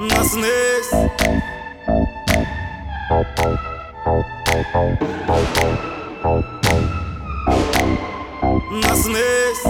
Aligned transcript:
Наснись 0.00 0.92
Наснись 8.72 9.66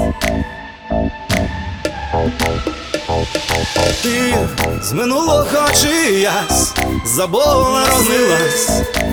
Ти 4.03 4.35
з 4.83 4.93
минулого 4.93 5.45
чиясь 5.75 6.75
забула, 7.05 7.87
рознилась, 7.87 8.71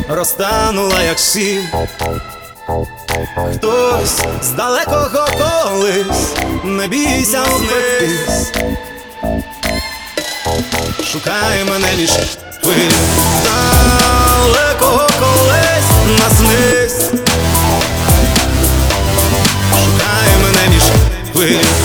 розтанула, 0.09 1.01
як 1.01 1.17
всі. 1.17 1.59
Хтось 2.67 4.21
з 4.41 4.49
далекого 4.49 5.27
колись 5.37 6.33
не 6.63 6.87
бійся 6.87 7.43
вниз, 7.43 8.51
Шукай 11.11 11.63
мене 11.69 11.87
між 11.97 12.11
хвиль 12.63 12.91
далекого 13.43 15.07
колись 15.19 16.19
наснись 16.19 17.09
Шукай 19.69 20.29
мене 20.43 20.67
між 20.69 20.83
хвиль 21.33 21.84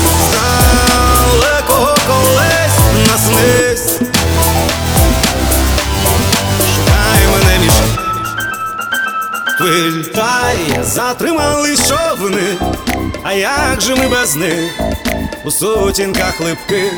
хвиль 9.60 10.04
затримали 10.82 11.76
човни, 11.76 12.56
а 13.22 13.32
як 13.32 13.80
же 13.80 13.94
ми 13.94 14.08
без 14.08 14.36
них? 14.36 14.72
У 15.44 15.50
сутінках 15.50 16.40
липких 16.40 16.92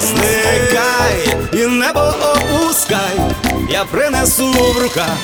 Зникай 0.00 1.36
і 1.52 1.66
небо 1.66 2.00
опускай, 2.00 3.20
я 3.70 3.84
принесу 3.84 4.52
в 4.52 4.82
руках. 4.82 5.16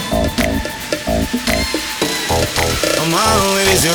Малий 3.06 3.66
візір 3.72 3.92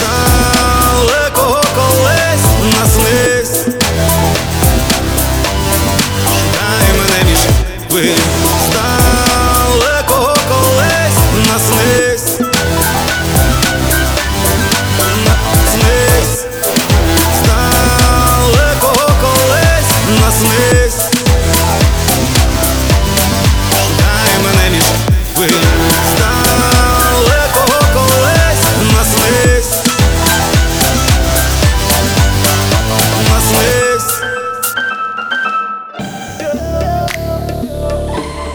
далекого 0.00 1.64
колись 1.74 2.74
наснись 2.78 3.64
Шукай 6.24 6.88
мене 6.98 7.30
між 7.30 7.38
хвиль 7.88 8.49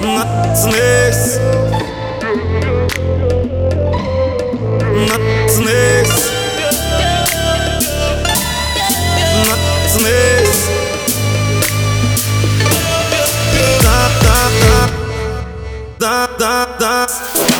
Natsnächst. 0.05 1.39
Natsnächst. 5.07 6.31
Natsnächst. 9.49 10.69
Da, 13.81 14.09
da, 14.21 14.37
da. 14.61 14.89
Da, 15.99 16.27
da, 16.37 16.65
da. 16.79 17.54